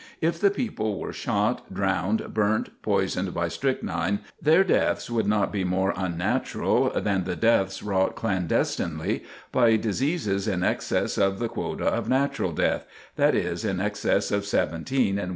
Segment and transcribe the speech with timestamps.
[0.19, 5.63] If the people were shot, drowned, burnt, poisoned by strychnine, their deaths would not be
[5.63, 12.09] more unnatural than the deaths wrought clandestinely by diseases in excess of the quota of
[12.09, 15.29] natural death that is, in excess of seventeen in 1,000 living."